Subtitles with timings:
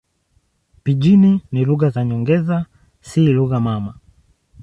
[0.83, 2.65] Pijini ni lugha za nyongeza,
[3.01, 3.99] si lugha mama.